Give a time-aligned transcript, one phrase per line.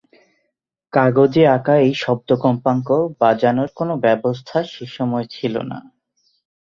[0.93, 2.87] কাগজে আঁকা এই শব্দ-কম্পাঙ্ক
[3.19, 5.79] বাজানোর কোনো ব্যবস্থা সে সময়ে ছিল না।